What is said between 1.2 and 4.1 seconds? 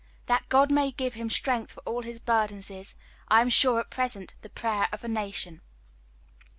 strength for all his burdens is, I am sure, at